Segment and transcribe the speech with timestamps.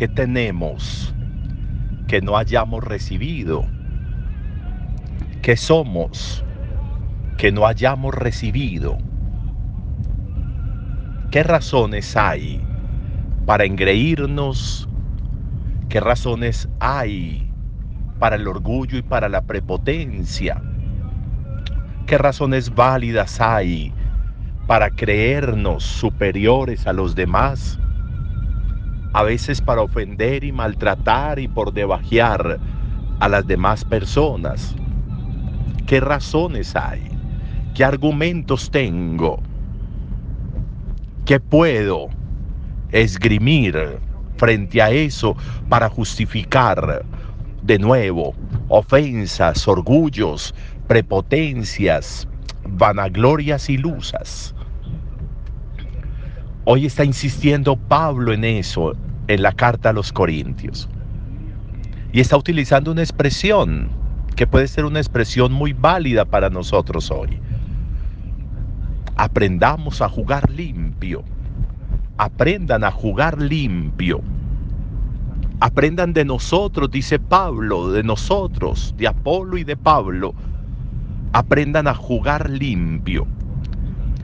[0.00, 1.14] ¿qué tenemos
[2.06, 3.66] que no hayamos recibido?
[5.42, 6.42] ¿Qué somos
[7.36, 8.96] que no hayamos recibido?
[11.30, 12.62] ¿Qué razones hay
[13.44, 14.88] para engreírnos?
[15.90, 17.52] ¿Qué razones hay
[18.18, 20.62] para el orgullo y para la prepotencia?
[22.06, 23.92] ¿Qué razones válidas hay
[24.66, 27.78] para creernos superiores a los demás?
[29.12, 32.60] A veces para ofender y maltratar y por debajear
[33.18, 34.74] a las demás personas.
[35.86, 37.02] ¿Qué razones hay?
[37.74, 39.40] ¿Qué argumentos tengo?
[41.24, 42.08] ¿Qué puedo
[42.92, 43.98] esgrimir
[44.36, 45.36] frente a eso
[45.68, 47.04] para justificar
[47.62, 48.34] de nuevo
[48.68, 50.54] ofensas, orgullos,
[50.86, 52.28] prepotencias,
[52.64, 54.54] vanaglorias ilusas?
[56.72, 58.94] Hoy está insistiendo Pablo en eso
[59.26, 60.88] en la carta a los Corintios.
[62.12, 63.88] Y está utilizando una expresión
[64.36, 67.40] que puede ser una expresión muy válida para nosotros hoy
[69.16, 71.24] aprendamos a jugar limpio.
[72.18, 74.20] Aprendan a jugar limpio.
[75.58, 80.34] Aprendan de nosotros, dice Pablo, de nosotros, de Apolo y de Pablo.
[81.32, 83.26] Aprendan a jugar limpio.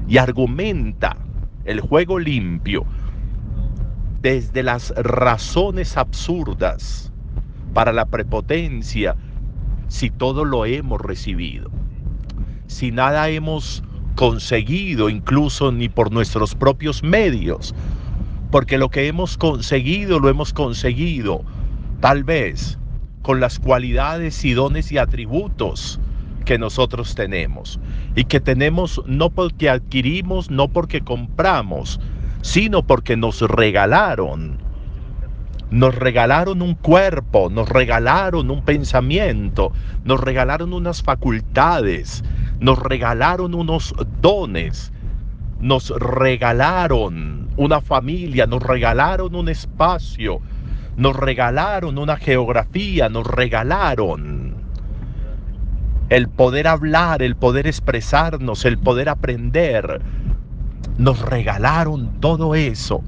[0.07, 1.26] Y argumenta
[1.67, 2.85] el juego limpio
[4.23, 7.13] desde las razones absurdas
[7.75, 9.17] para la prepotencia
[9.89, 11.71] si todo lo hemos recibido.
[12.67, 13.85] Si nada hemos
[14.15, 17.75] conseguido incluso ni por nuestros propios medios,
[18.51, 21.45] porque lo que hemos conseguido lo hemos conseguido
[22.01, 22.79] tal vez
[23.23, 26.01] con las cualidades y dones y atributos
[26.47, 27.79] que nosotros tenemos
[28.15, 32.01] y que tenemos no porque adquirimos, no porque compramos,
[32.41, 34.65] sino porque nos regalaron.
[35.69, 39.73] Nos regalaron un cuerpo, nos regalaron un pensamiento,
[40.05, 42.23] nos regalaron unas facultades,
[42.61, 43.93] nos regalaron unos
[44.23, 44.93] dones,
[45.61, 50.41] nos regalaron una familia, nos regalaron un espacio,
[50.97, 54.36] nos regalaron una geografía, nos regalaron
[56.09, 60.01] el poder hablar, el poder expresarnos, el poder aprender.
[60.99, 63.03] Nos regalaron todo eso.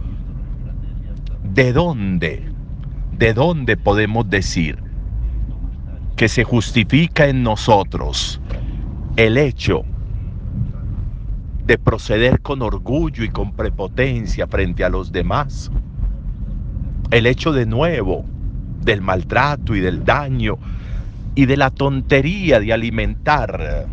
[1.45, 2.53] ¿De dónde?
[3.13, 4.79] ¿De dónde podemos decir
[6.17, 8.41] que se justifica en nosotros
[9.17, 9.85] el hecho
[11.65, 15.71] de proceder con orgullo y con prepotencia frente a los demás,
[17.11, 18.25] el hecho de nuevo
[18.83, 20.59] del maltrato y del daño
[21.39, 23.87] y de la tontería de alimentar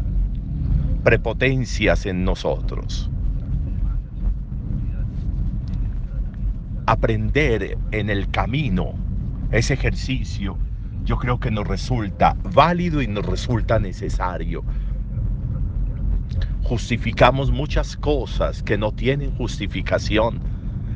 [1.03, 3.11] prepotencias en nosotros.
[6.87, 8.95] Aprender en el camino
[9.51, 10.57] ese ejercicio
[11.03, 14.63] yo creo que nos resulta válido y nos resulta necesario
[16.63, 20.39] justificamos muchas cosas que no tienen justificación,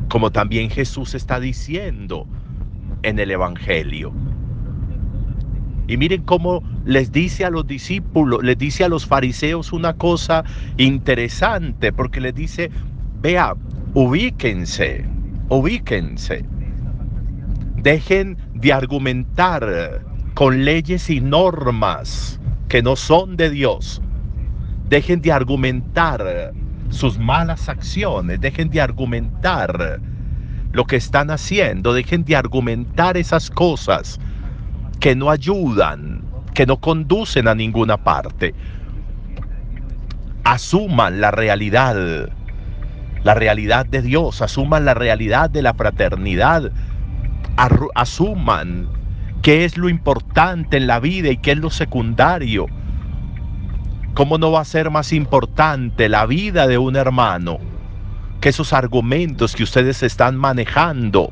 [0.09, 2.25] como también Jesús está diciendo
[3.03, 4.11] en el Evangelio.
[5.89, 10.45] Y miren cómo les dice a los discípulos, les dice a los fariseos una cosa
[10.77, 12.69] interesante, porque les dice,
[13.19, 13.55] vea,
[13.95, 15.03] ubíquense,
[15.49, 16.45] ubíquense,
[17.77, 20.05] dejen de argumentar
[20.35, 23.99] con leyes y normas que no son de Dios.
[24.89, 26.53] Dejen de argumentar
[26.89, 29.99] sus malas acciones, dejen de argumentar
[30.71, 34.19] lo que están haciendo, dejen de argumentar esas cosas
[34.99, 36.21] que no ayudan,
[36.53, 38.53] que no conducen a ninguna parte.
[40.43, 42.29] Asuman la realidad,
[43.23, 46.71] la realidad de Dios, asuman la realidad de la fraternidad,
[47.95, 48.87] asuman
[49.41, 52.67] qué es lo importante en la vida y qué es lo secundario
[54.19, 57.57] ¿Cómo no va a ser más importante la vida de un hermano
[58.41, 61.31] que esos argumentos que ustedes están manejando?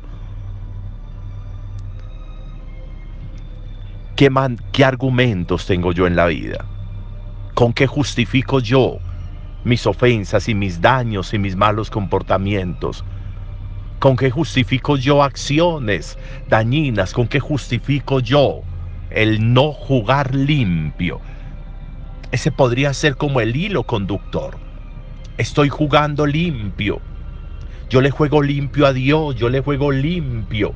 [4.18, 4.28] ¿Qué,
[4.72, 6.64] ¿Qué argumentos tengo yo en la vida?
[7.54, 8.98] ¿Con qué justifico yo
[9.62, 13.04] mis ofensas y mis daños y mis malos comportamientos?
[14.00, 16.18] ¿Con qué justifico yo acciones
[16.48, 17.12] dañinas?
[17.12, 18.62] ¿Con qué justifico yo
[19.10, 21.20] el no jugar limpio?
[22.32, 24.58] Ese podría ser como el hilo conductor.
[25.36, 27.00] Estoy jugando limpio.
[27.88, 30.74] Yo le juego limpio a Dios, yo le juego limpio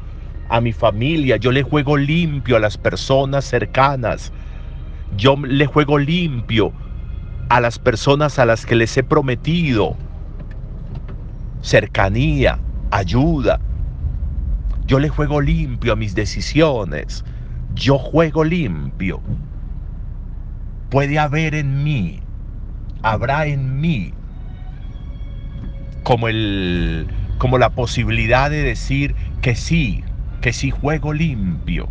[0.52, 4.32] a mi familia, yo le juego limpio a las personas cercanas.
[5.16, 6.74] Yo le juego limpio
[7.48, 9.96] a las personas a las que les he prometido
[11.62, 12.58] cercanía,
[12.90, 13.60] ayuda.
[14.84, 17.24] Yo le juego limpio a mis decisiones.
[17.74, 19.22] Yo juego limpio.
[20.90, 22.20] Puede haber en mí,
[23.02, 24.12] habrá en mí
[26.02, 27.06] como el
[27.38, 30.04] como la posibilidad de decir que sí,
[30.42, 31.88] que sí juego limpio.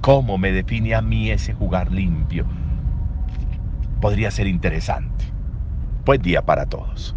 [0.00, 2.44] ¿Cómo me define a mí ese jugar limpio?
[4.00, 5.24] Podría ser interesante.
[6.04, 7.14] Buen día para todos.